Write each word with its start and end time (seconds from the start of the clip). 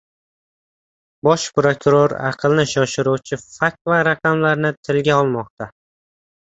Bosh 1.27 1.45
prokuror 1.59 2.17
aqlni 2.31 2.67
shoshiruvchi 2.73 3.41
fakt 3.45 3.81
va 3.93 4.03
raqamlarni 4.13 4.77
tilga 4.89 5.21
olmoqda 5.25 5.75